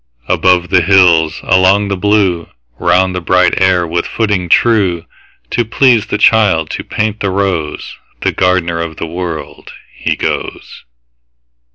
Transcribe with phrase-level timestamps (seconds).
[0.27, 5.05] Above the hills, along the blue, Round the bright air with footing true,
[5.51, 10.85] To please the child, to paint the rose, The gardener of the World, he goes.